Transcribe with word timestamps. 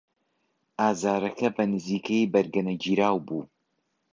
ئازارەکە 0.81 1.47
بەنزیکەیی 1.57 2.29
بەرگەنەگیراو 2.33 3.17
بوو. 3.27 3.41